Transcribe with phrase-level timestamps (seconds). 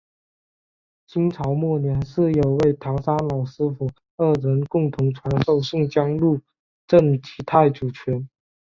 [1.05, 6.41] 清朝末年是有位唐山老师父二人共同传授宋江鹿
[6.87, 8.27] 阵及太祖拳。